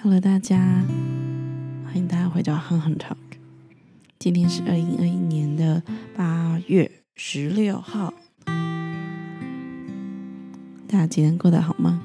[0.00, 0.56] Hello，大家，
[1.84, 3.16] 欢迎大家回到哼哼 Talk。
[4.20, 5.82] 今天是二零二一年的
[6.16, 8.14] 八月十六号，
[10.86, 12.00] 大家今天过得好吗？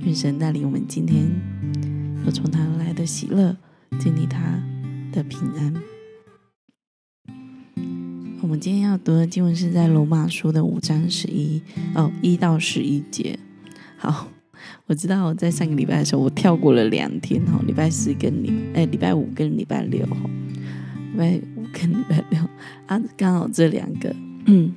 [0.00, 1.26] 愿神带领我们今天
[2.26, 3.56] 有从他来的喜乐，
[3.98, 4.62] 经历他
[5.10, 5.74] 的平安。
[8.42, 11.62] 我们今天要读的经文是在罗马书的五章十一
[11.94, 13.38] 哦一到十一节。
[13.96, 14.28] 好。
[14.88, 20.16] 我知道在上个礼拜的时候，我跳过了两天哈，礼拜四跟礼哎礼拜五跟礼拜六哈，
[21.12, 22.40] 礼拜五跟礼拜六
[22.86, 24.16] 啊，刚好这两个，
[24.46, 24.72] 嗯，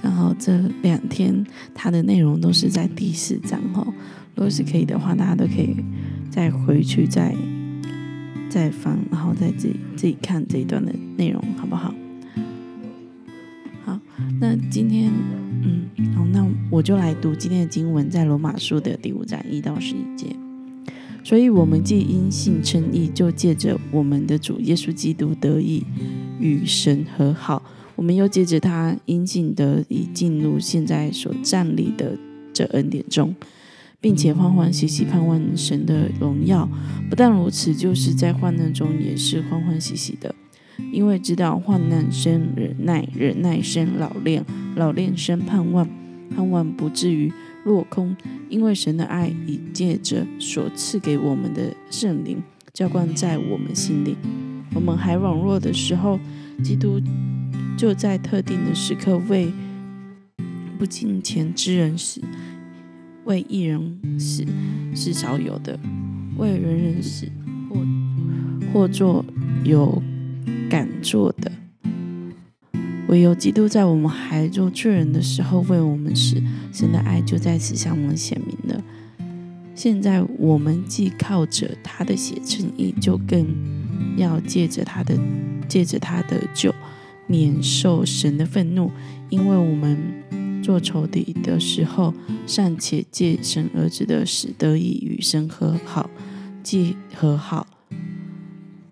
[0.00, 3.86] 刚好这两天它的内容都是在第四章哈。
[4.34, 5.76] 如果是可以的话，大家都可以
[6.30, 7.36] 再回去再
[8.48, 11.94] 再翻，然后再自己自己看这一段的内容，好不好？
[13.84, 13.98] 好，
[14.40, 15.12] 那今天。
[15.64, 20.26] 嗯，好，那我就来读今天的经文，在罗马书的第五章一到十一节。
[21.22, 25.84] 所以，我们既因信称义，就借着我们的主耶稣基督得以
[26.40, 27.62] 与神和好；
[27.94, 32.18] 我们又借着他因信得以进入现在所站立的
[32.52, 33.32] 这恩典中，
[34.00, 36.68] 并且欢欢喜喜盼望神的荣耀。
[37.08, 40.34] 不但如此，就是在患难中也是欢欢喜喜的。
[40.92, 44.44] 因为知道患难生忍耐，忍耐生老练，
[44.76, 45.88] 老练生盼望，
[46.34, 47.32] 盼望不至于
[47.64, 48.16] 落空。
[48.48, 52.42] 因为神的爱已借着所赐给我们的圣灵
[52.72, 54.16] 浇灌在我们心里。
[54.74, 56.18] 我们还软弱的时候，
[56.62, 57.00] 基督
[57.76, 59.52] 就在特定的时刻为
[60.78, 62.20] 不敬虔之人死，
[63.24, 64.44] 为一人死
[64.94, 65.78] 是少有的，
[66.36, 67.26] 为人人死
[67.70, 67.76] 或
[68.72, 69.24] 或作
[69.64, 70.02] 有。
[70.72, 71.52] 敢做的，
[73.06, 76.42] 唯有基督在我们还做罪人的时候为我们死，
[76.72, 78.82] 神的爱就在此向我们显明了。
[79.74, 83.46] 现在我们既靠着他的血称义，就更
[84.16, 85.14] 要借着他的
[85.68, 86.74] 借着他的救，
[87.26, 88.90] 免受神的愤怒。
[89.28, 89.98] 因为我们
[90.62, 92.14] 做仇敌的时候，
[92.46, 96.08] 尚且借神儿子的死得以与神和好，
[96.62, 97.66] 既和好。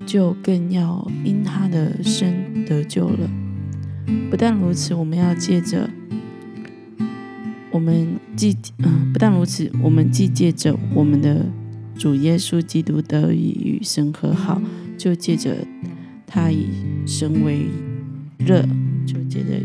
[0.07, 3.31] 就更要因他的生得救了。
[4.31, 5.89] 不但如此，我们要借着
[7.71, 11.47] 我们既嗯，不但如此，我们既借着我们的
[11.97, 14.61] 主耶稣基督得以与神和好，
[14.99, 15.57] 就借着
[16.27, 16.67] 他以
[17.07, 17.67] 神为
[18.39, 18.63] 热，
[19.07, 19.61] 就借着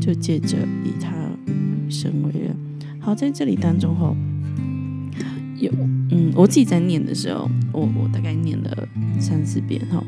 [0.00, 1.12] 就借着以他
[1.88, 2.54] 神为热。
[3.00, 4.16] 好，在这里当中吼。
[5.60, 5.72] 有，
[6.10, 8.88] 嗯，我自己在念的时候，我我大概念了
[9.20, 10.02] 三四遍哈。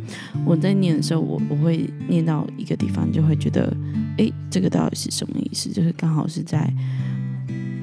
[0.45, 3.77] 我在念的时候，我我会念到一个地方，就会觉得，
[4.19, 5.71] 哎，这个到底是什么意思？
[5.71, 6.73] 就是刚好是在，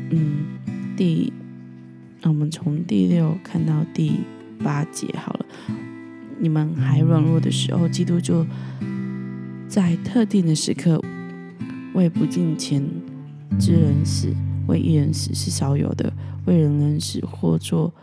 [0.10, 0.46] 嗯，
[0.96, 1.32] 第，
[2.24, 4.14] 我们从第六看到第
[4.64, 5.46] 八节好了。
[6.40, 8.46] 你们还软弱的时候，基督就
[9.68, 11.04] 在特定的时刻
[11.94, 12.82] 为不敬虔
[13.60, 14.34] 之人死，
[14.68, 16.12] 为一人死是少有的。
[16.46, 17.94] 为人人死，或做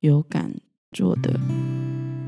[0.00, 0.54] 有敢
[0.92, 1.40] 做的，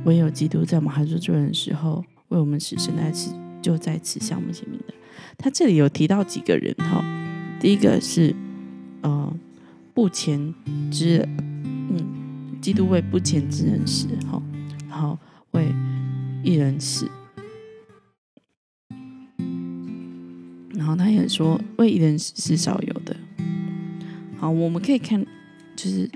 [0.07, 4.95] 唯有基督在我们还做人的时候，为我们死，神在此就在此向我们显明的。
[5.37, 7.05] 他这里有提到几个人哈，
[7.61, 8.35] 第一个是
[9.03, 9.31] 呃
[9.93, 10.55] 不前
[10.91, 14.43] 之，嗯，基督为不前之人死哈，
[14.89, 15.19] 然后
[15.51, 15.71] 为
[16.43, 17.07] 一人死，
[20.73, 23.15] 然后他也说为一人死是少有的。
[24.39, 25.25] 好，我们可以看。
[25.77, 26.11] 就是，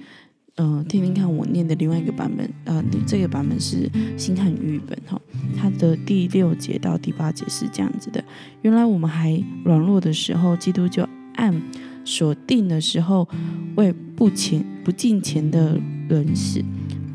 [0.56, 5.20] 嗯，听听看我念的另外一个版本，呃，这个版本是新汉语本哈，
[5.56, 8.24] 它的第六节到第八节是这样子的。
[8.62, 11.62] 原来我们还软弱的时候，基督就按
[12.04, 13.28] 所定的时候
[13.76, 16.60] 为不前不敬前的人死，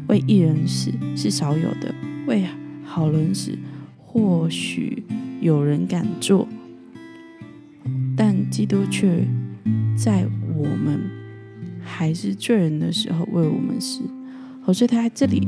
[0.07, 1.94] 为一人死是少有的，
[2.28, 2.46] 为
[2.85, 3.57] 好人死
[4.06, 5.03] 或许
[5.41, 6.47] 有人敢做，
[8.16, 9.28] 但基督却
[9.97, 10.25] 在
[10.57, 11.00] 我们。
[11.90, 14.01] 还是罪人的时候为我们死，
[14.61, 15.47] 好，所以他在这里，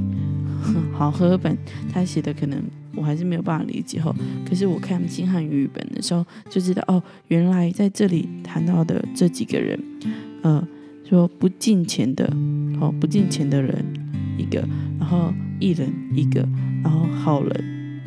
[0.93, 1.55] 好，和本
[1.91, 2.63] 他写的可能
[2.95, 4.15] 我还是没有办法理解哈。
[4.47, 9.77] 可是我看新汉语本的时候就知道，哦，原来在这里谈到的这几个人，
[10.41, 10.65] 呃，
[11.03, 12.25] 说不敬钱的，
[12.79, 13.85] 好，不敬钱的人
[14.37, 14.65] 一个，
[14.97, 16.47] 然后艺人一个，
[16.81, 18.01] 然后好人，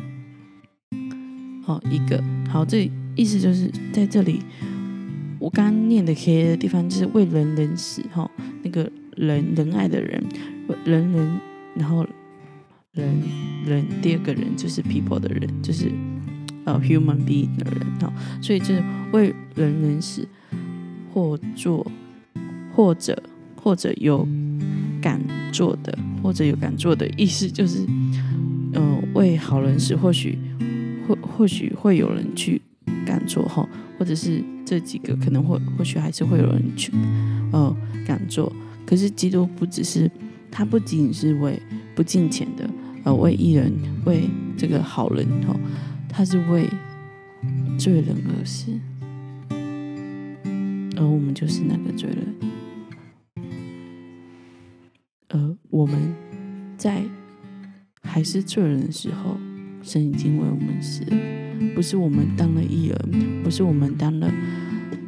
[1.61, 4.41] 好一个，好，这意思就是在这里。
[5.43, 8.31] 我刚刚念的 K 的地方就是为人人死哈，
[8.63, 10.23] 那个人仁爱的人，
[10.85, 11.39] 人人，
[11.75, 12.07] 然后
[12.93, 13.13] 人
[13.65, 15.91] 人第二个人就是 people 的人，就是
[16.63, 18.81] 呃 human being 的人哈，所以就是
[19.11, 20.25] 为人人死，
[21.13, 21.85] 或做
[22.73, 23.21] 或者
[23.61, 24.25] 或者有
[25.01, 25.93] 敢做的，
[26.23, 27.85] 或者有敢做的意思，就是，
[28.71, 30.39] 呃，为好人时，或许
[31.05, 32.61] 或或许会有人去
[33.05, 33.67] 敢做哈，
[33.97, 36.91] 或者是这几个可能会或许还是会有人去，
[37.51, 37.75] 呃，
[38.05, 38.51] 敢做。
[38.85, 40.09] 可是基督不只是，
[40.51, 41.61] 他不仅仅是为
[41.95, 42.69] 不敬钱的，
[43.03, 43.71] 呃，为艺人，
[44.05, 45.55] 为这个好人哈，
[46.09, 46.67] 他是为
[47.77, 48.71] 罪人而死，
[50.97, 52.35] 而我们就是那个罪人。
[55.29, 56.13] 而我们
[56.77, 57.03] 在
[58.01, 59.37] 还是罪人的时候，
[59.83, 61.17] 神已经为我们死了。
[61.75, 64.31] 不是我们当了义人，不是我们当了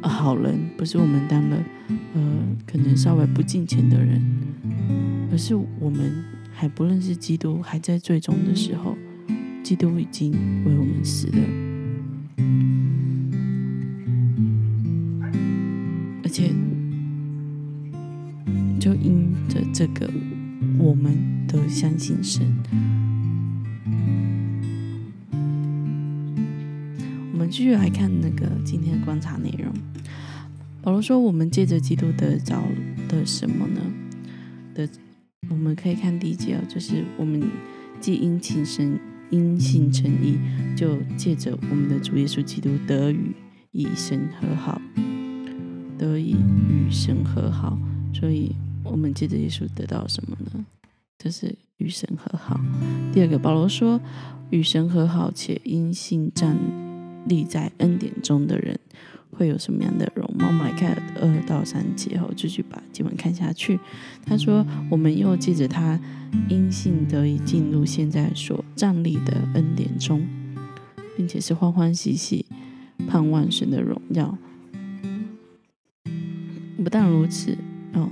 [0.02, 1.56] 好人，不是我们当了
[2.14, 2.22] 呃
[2.66, 4.22] 可能稍微不敬虔的人，
[5.32, 8.96] 而是我们还不认识基督，还在最终的时候，
[9.64, 10.30] 基督已经
[10.64, 11.38] 为我们死了。
[16.22, 16.50] 而且。
[18.78, 20.08] 就因着这个，
[20.78, 21.12] 我们
[21.48, 22.46] 都相信神。
[27.46, 29.72] 继续来看那个今天的观察内容。
[30.82, 32.62] 保罗说：“我们借着基督得着
[33.08, 33.80] 的什么呢？
[34.74, 34.88] 的，
[35.48, 37.42] 我们可以看第一节哦，就是我们
[38.00, 38.98] 既因情神
[39.30, 40.38] 因信称义，
[40.76, 43.34] 就借着我们的主耶稣基督得与
[43.72, 44.80] 以神和好，
[45.96, 46.36] 得以
[46.68, 47.78] 与神和好。
[48.12, 48.54] 所以。”
[48.88, 50.64] 我们借着耶稣得到什么呢？
[51.18, 52.60] 就是与神和好。
[53.12, 54.00] 第二个，保罗说，
[54.50, 56.56] 与神和好且因信站
[57.28, 58.78] 立在恩典中的人
[59.30, 60.46] 会有什么样的容貌？
[60.46, 63.78] 我们来看二到三节后，继续把经文看下去。
[64.24, 66.00] 他说，我们又借着他
[66.48, 70.26] 因信得以进入现在所站立的恩典中，
[71.16, 72.46] 并且是欢欢喜喜
[73.06, 74.36] 盼望神的荣耀。
[76.82, 77.56] 不但如此，
[77.94, 78.08] 哦。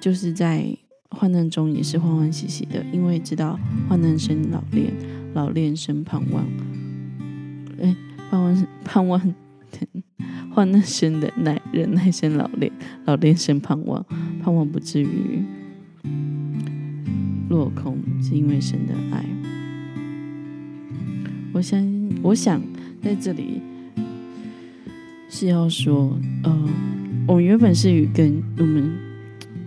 [0.00, 0.64] 就是在
[1.10, 3.58] 患难中也是欢欢喜喜的，因为知道
[3.88, 4.92] 患难生老练，
[5.34, 6.46] 老练生盼望。
[7.82, 7.96] 哎，
[8.98, 12.72] 盼望盼望，患难生忍耐，忍耐生老练，
[13.04, 14.04] 老练生盼望，
[14.42, 15.40] 盼望不至于
[17.48, 19.24] 落空，是因为神的爱。
[21.52, 22.60] 我想，我想
[23.00, 23.60] 在这里
[25.30, 26.68] 是要说，呃，
[27.28, 28.90] 我们原本是与跟我们。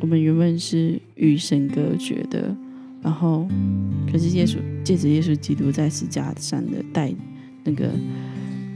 [0.01, 2.53] 我们原本是与神隔绝的，
[3.03, 3.47] 然后，
[4.11, 7.13] 可是耶稣借着耶稣基督在十字架上的代
[7.63, 7.91] 那个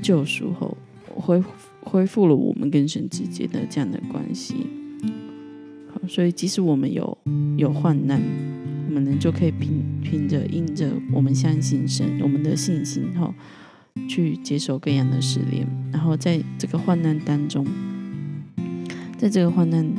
[0.05, 0.77] 救赎后，
[1.15, 1.43] 恢
[1.81, 4.67] 恢复了我们跟神之间的这样的关系。
[5.91, 7.17] 好，所以即使我们有
[7.57, 8.21] 有患难，
[8.87, 13.33] 我们呢就可以凭凭着因着我们相信神，我们的信心哈，
[14.07, 17.65] 去接受各样的试炼，然后在这个患难当中，
[19.17, 19.91] 在这个患难。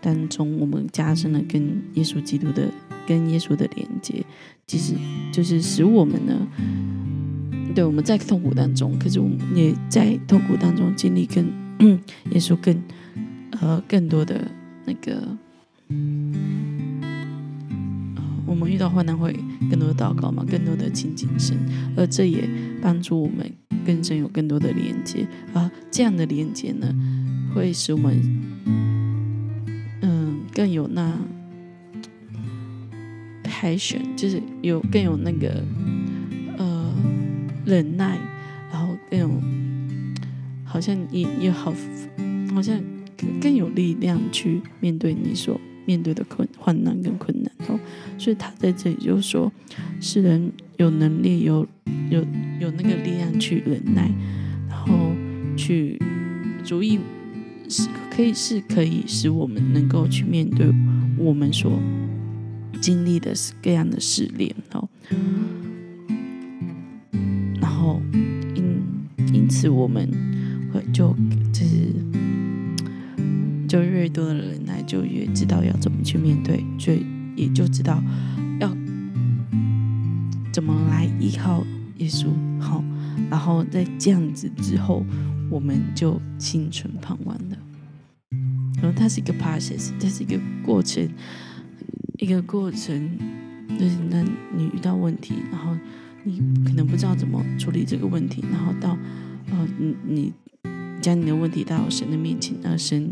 [0.00, 2.70] 当中，我们加深了跟耶稣基督的、
[3.06, 4.22] 跟耶稣的连接，
[4.66, 4.92] 其实
[5.32, 6.46] 就是使我们呢，
[7.74, 11.44] 对我们在痛苦当中，可是我们也在痛苦当中经历跟
[12.30, 12.80] 耶稣更
[13.60, 14.48] 呃更多的
[14.84, 15.36] 那个，
[18.46, 19.34] 我们遇到患难会
[19.70, 21.58] 更多的祷告嘛，更多的亲近神，
[21.96, 22.48] 而这也
[22.80, 23.52] 帮助我们
[23.84, 26.94] 跟神有更多的连接啊，这样的连接呢，
[27.54, 28.20] 会使我们
[30.02, 30.40] 嗯。
[30.54, 31.18] 更有那
[33.42, 35.64] passion，就是有更有那个
[37.64, 38.18] 忍耐，
[38.70, 39.30] 然后更有
[40.64, 41.72] 好像也也好，
[42.54, 42.80] 好像
[43.40, 47.78] 更有力量去面对你所面对的困患难跟困难哦。
[48.18, 49.52] 所以他在这里就说，
[50.00, 51.66] 世人有能力有
[52.10, 52.20] 有
[52.60, 54.10] 有那个力量去忍耐，
[54.68, 55.12] 然后
[55.56, 56.00] 去
[56.64, 56.98] 足以。
[57.66, 60.70] 是可以是可以使我们能够去面对
[61.16, 61.80] 我们所
[62.78, 64.86] 经历的各样的试炼哦，
[67.84, 68.00] 后
[68.54, 68.82] 因
[69.32, 70.08] 因此我们
[70.72, 71.14] 会就
[71.52, 71.92] 就是
[73.68, 76.92] 就越多的人来就越知道要怎么去面对，就
[77.36, 78.02] 也就知道
[78.58, 78.68] 要
[80.52, 81.62] 怎么来依靠
[81.98, 82.82] 耶稣好，
[83.30, 85.04] 然后在这样子之后。
[85.50, 87.56] 我们就心存盼望的，
[88.82, 91.06] 然后它是一个 process，它是一个过程，
[92.18, 93.18] 一个过程，
[93.78, 94.24] 就是那
[94.56, 95.76] 你遇到问题，然后
[96.24, 98.98] 你可能不知道怎么处理这个问题，然后到
[99.50, 100.32] 呃你你
[101.00, 103.10] 将你的问题带到神的面前，让神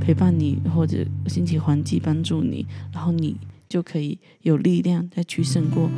[0.00, 3.36] 陪伴你或者兴起环境帮助你，然后你
[3.68, 5.90] 就可以有力量再去胜过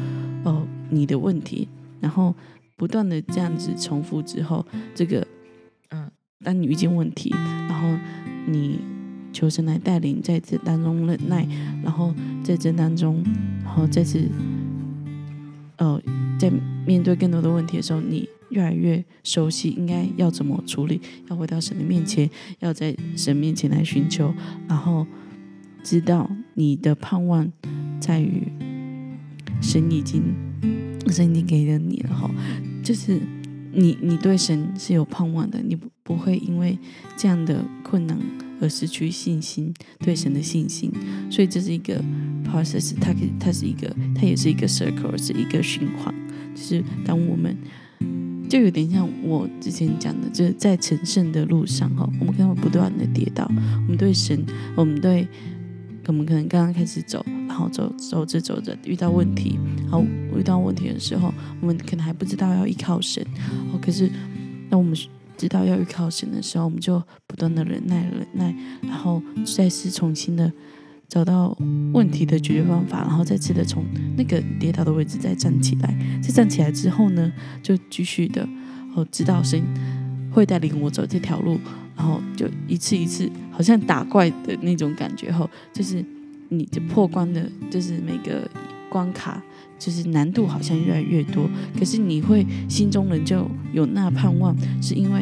[0.45, 1.69] 呃你的问题，
[2.01, 2.35] 然后
[2.77, 4.65] 不断的这样子重复之后，
[4.95, 5.27] 这个
[5.89, 6.11] 嗯。
[6.45, 7.31] 当你遇见问题，
[7.67, 7.99] 然后
[8.47, 8.79] 你
[9.33, 11.49] 求神来带领，在这当中忍耐，
[11.83, 12.15] 然后
[12.45, 13.25] 在这当中，
[13.65, 14.29] 然后再次，
[15.79, 15.99] 呃，
[16.39, 16.51] 在
[16.87, 24.33] 面对更多的问题的时候，你越来越熟悉应该要怎么处理，要回到神的面前，要在神面前来寻求，
[24.69, 25.07] 然后
[25.83, 27.51] 知道你的盼望
[28.01, 28.43] 在于
[29.61, 30.23] 神已经
[31.09, 32.31] 神已经给了你了哈，
[32.83, 33.21] 就是
[33.77, 36.79] 你你对神是有盼望的，你不会因为
[37.17, 38.19] 这样的困难。
[38.59, 40.91] 而失去信心，对神的信心，
[41.31, 42.03] 所以这是一个
[42.43, 46.15] process，它可它是一个，它也是一个 circle，是一个循环。
[46.55, 47.55] 就是当我们
[48.49, 53.47] 就有点像我之前讲的，就是在成圣的路上哈，我们可能会不断的跌倒。
[53.83, 54.43] 我们对神，
[54.75, 55.29] 我们对
[56.09, 60.05] 我们可能刚刚开始走，然后走走着走着遇到问题，然后
[60.37, 63.25] 遇到问题的时候，我们可能还不知道要依靠神。
[63.73, 64.11] 哦，可是
[64.71, 64.97] 那我们。
[65.39, 70.51] 知道要依靠神的时候，我们就不断的忍耐、忍耐，然后再次重新的
[71.11, 71.55] 找到
[71.93, 73.85] 问题的解决方法，然后再次的从
[74.17, 75.95] 那个跌倒的位置再站起来。
[76.23, 77.31] 再站起来之后呢，
[77.63, 78.49] 就继续的
[78.95, 79.63] 哦，知道神
[80.33, 81.61] 会带领我走这条路，
[81.95, 86.05] 然后就一次一次，好像打怪的那种感觉后，就是
[86.51, 88.47] 你就破关的，就是每个
[88.91, 89.43] 关卡。
[89.79, 91.47] 就是难度好像越来越多，
[91.79, 95.21] 可是你会心中人就有那盼望，是因为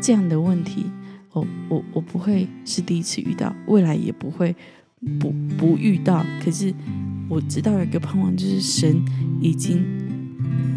[0.00, 0.86] 这样的问题，
[1.32, 4.56] 我我我不会是第一次遇到，未来也不会
[5.20, 6.24] 不不遇到。
[6.42, 6.72] 可是
[7.28, 8.96] 我知道有一个盼望，就是神
[9.42, 9.84] 已经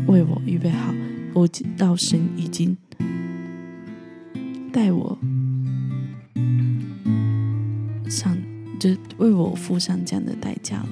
[0.08, 0.94] 为我预备好，
[1.34, 2.76] 我知道神已经
[4.74, 5.18] 带我
[8.82, 10.90] 就为我付上这样的代价了。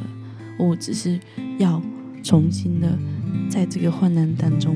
[0.60, 1.20] 我只是
[1.58, 1.82] 要
[2.22, 2.96] 重新的
[3.50, 4.76] 在这个患难当中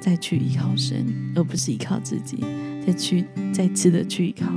[0.00, 2.38] 再去依靠神，而不是依靠自己，
[2.86, 4.50] 再去再次的去依靠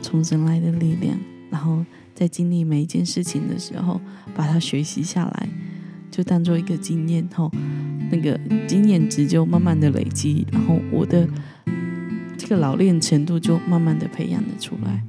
[0.00, 1.18] 从神来的力量，
[1.50, 1.84] 然后
[2.14, 4.00] 在经历每一件事情的时候，
[4.34, 5.48] 把它学习下来，
[6.10, 7.52] 就当做一个经验后，
[8.10, 11.28] 那个经验值就慢慢的累积，然后我的
[12.48, 15.04] 个老练程度就慢慢的培养了出来。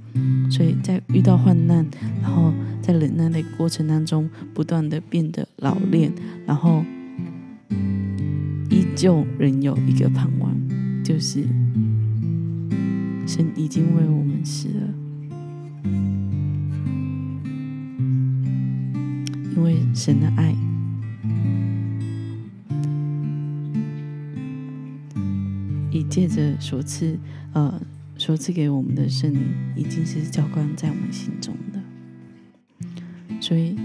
[0.52, 1.86] 所以在遇到患难，
[2.22, 6.12] 然后在忍耐的过程当中，不断的变得老练，
[6.46, 6.84] 然后
[8.70, 10.52] 依旧仍有一个盼望，
[11.04, 11.44] 就是
[13.28, 14.94] 神已经为我们死了，
[19.56, 20.56] 因为神的爱，
[26.28, 27.18] 借着所赐，
[27.54, 27.82] 呃。
[28.20, 29.42] 所赐给我们的圣灵
[29.78, 31.80] 已经是浇灌在我们心中的，
[33.40, 33.78] 所以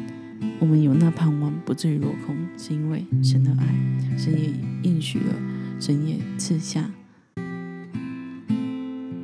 [0.59, 5.37] 我们有那盼望不至于落空，是因为神的爱，神也应许了，
[5.79, 6.91] 神也赐下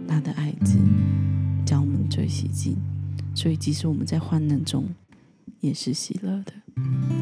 [0.06, 0.78] 他的爱子，
[1.66, 2.76] 将我们最洗净。
[3.34, 4.84] 所以即使我们在患难中，
[5.58, 6.52] 也是喜乐的，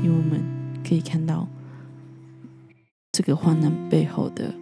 [0.03, 0.43] 因为我们
[0.87, 1.49] 可以看到
[3.13, 4.55] 这个患难背后的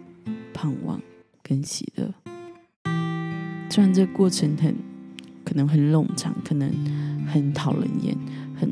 [0.53, 1.01] 盼望
[1.47, 2.13] 跟喜乐。
[3.69, 4.75] 虽然这个过程很
[5.45, 6.69] 可能很冗长，可能
[7.25, 8.17] 很讨人厌，
[8.55, 8.69] 很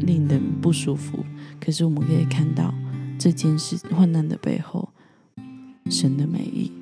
[0.00, 1.24] 令人不舒服，
[1.60, 2.74] 可是我们可以看到
[3.18, 4.90] 这件事患难的背后，
[5.88, 6.72] 神的美意。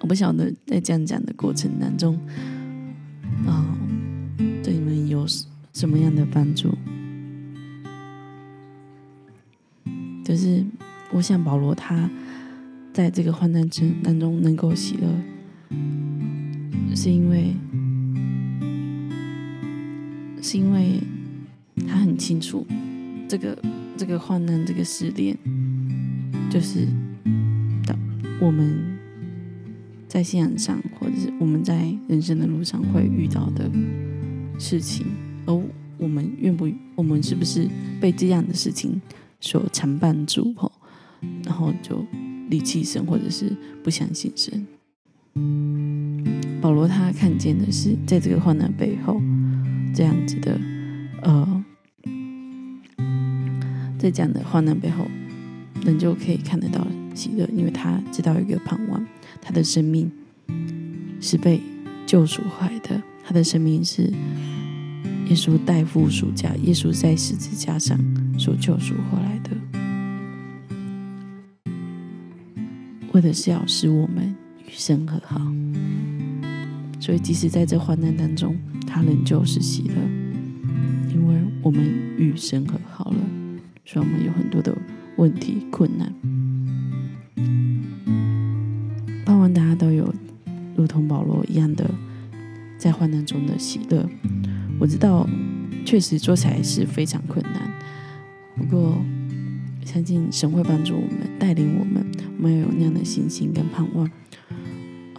[0.00, 2.18] 我不晓得在这样讲的过程当中，
[3.46, 3.78] 啊，
[4.64, 5.26] 对你们有
[5.72, 6.70] 什么样的帮助？
[10.30, 10.64] 就是。
[11.12, 12.08] 我想保罗他
[12.92, 15.08] 在这个患难之当中能够喜乐，
[16.94, 17.52] 是因为
[20.40, 21.00] 是因为
[21.84, 22.64] 他很清楚
[23.28, 23.60] 这个
[23.96, 25.36] 这个患难这个试炼，
[26.48, 26.86] 就是
[27.82, 27.98] 的
[28.40, 28.72] 我们
[30.06, 33.68] 在信仰上或者是我们在人生的路上会遇到的
[34.60, 35.04] 事情，
[35.44, 35.62] 而
[35.98, 37.68] 我们愿不我们是不是
[38.00, 39.02] 被这样的事情
[39.40, 40.54] 所缠绊住？
[40.56, 40.70] 吼。
[41.44, 42.02] 然后就
[42.48, 43.54] 离弃神，或者是
[43.84, 44.66] 不相信神。
[46.62, 49.20] 保罗他看见的是，在这个患难背后，
[49.94, 50.58] 这样子的，
[51.20, 51.64] 呃，
[53.98, 55.06] 在这样的患难背后，
[55.84, 59.06] 人就可以看得到喜乐，因为他知道一个盼望，
[59.42, 60.10] 他的生命
[61.20, 61.60] 是被
[62.06, 64.04] 救赎回来的，他的生命是
[65.28, 67.98] 耶稣代父赎价，耶稣在十字架上
[68.40, 69.50] 所救赎回来的。
[73.12, 74.34] 为的是要使我们
[74.66, 75.38] 与神和好，
[76.98, 78.56] 所以即使在这患难当中，
[78.86, 79.94] 他仍旧是喜乐，
[81.12, 81.84] 因为我们
[82.16, 83.18] 与神和好了。
[83.84, 84.74] 所以我们有很多的
[85.16, 86.10] 问题困难，
[89.52, 90.14] 大家都有
[90.76, 91.90] 如同保罗一样的
[92.78, 94.08] 在患难中的喜乐。
[94.78, 95.28] 我知道，
[95.84, 97.68] 确实做起来是非常困难，
[98.56, 99.02] 不过
[99.84, 102.04] 相信神会帮助我们，带领我们，
[102.36, 104.10] 我们要有那样的信心跟盼望。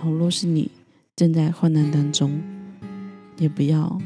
[0.02, 0.72] 哦，若是你
[1.16, 2.42] 正在患难当中，
[3.38, 4.00] 也不要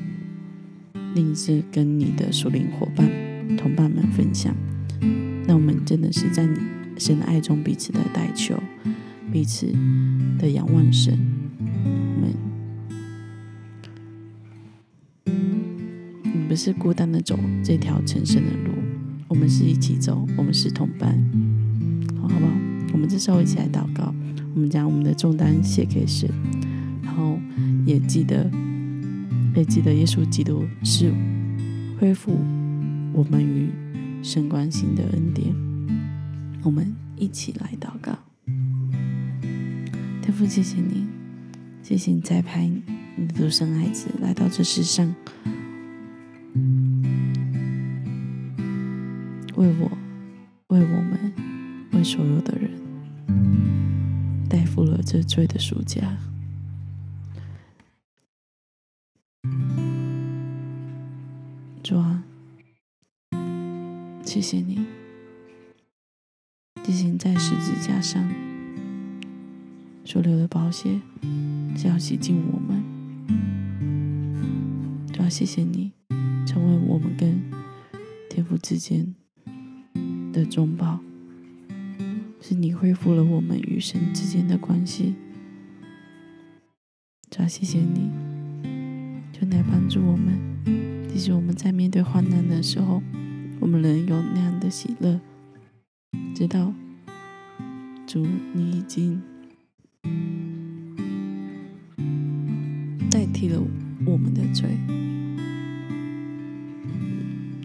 [1.13, 3.09] 吝啬跟你的属灵伙伴、
[3.57, 4.55] 同伴们分享。
[5.47, 6.47] 那我们真的是在
[6.97, 8.61] 神的爱中彼此的代求，
[9.31, 9.67] 彼此
[10.39, 11.17] 的仰望神。
[11.63, 12.33] 我们，
[16.23, 18.74] 你不是孤单的走这条成圣的路，
[19.27, 21.17] 我们是一起走，我们是同伴，
[22.21, 22.51] 好好不好？
[22.93, 24.13] 我们这时候一起来祷告。
[24.53, 26.29] 我们将我们的重担卸给神，
[27.03, 27.37] 然后
[27.85, 28.49] 也记得，
[29.53, 31.13] 也记得耶稣基督是
[31.99, 32.31] 恢复
[33.11, 33.69] 我们与
[34.23, 35.53] 神关系的恩典。
[36.63, 38.17] 我们一起来祷告，
[40.21, 41.05] 天父，谢谢你，
[41.83, 42.71] 谢谢你栽培
[43.17, 45.13] 你的独生孩子来到这世上，
[49.57, 49.89] 为我，
[50.67, 51.33] 为我们，
[51.93, 52.71] 为所有的人。
[54.49, 56.17] 代付了这罪的暑假，
[61.81, 62.23] 主啊，
[64.23, 64.85] 谢谢你，
[66.83, 68.29] 进行在十字架上
[70.05, 71.01] 所流的宝血，
[71.75, 72.83] 是要洗净我们。
[75.11, 75.91] 主啊，谢谢你
[76.45, 77.41] 成为我们跟
[78.29, 79.15] 天父之间
[80.35, 80.99] 的中保。
[82.41, 85.15] 是你恢复了我们与神之间的关系，
[87.31, 88.11] 主要谢谢你，
[89.31, 90.37] 就来帮助我们。
[91.07, 93.01] 即使我们在面对患难的时候，
[93.61, 95.19] 我们能有那样的喜乐，
[96.35, 96.73] 知道
[98.05, 99.21] 主你已经
[103.09, 103.59] 代替了
[104.05, 104.77] 我们的罪，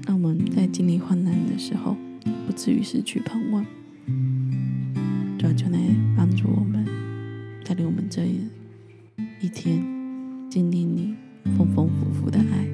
[0.06, 1.96] 那我们在经历患难的时候，
[2.50, 3.64] 不至于失去盼望。
[5.38, 5.78] 主就来
[6.16, 6.84] 帮助我们，
[7.64, 8.26] 带领我们这
[9.40, 9.80] 一天
[10.50, 11.14] 经历你
[11.56, 12.66] 丰丰富富的爱。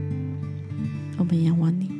[1.18, 1.90] 我们仰望你，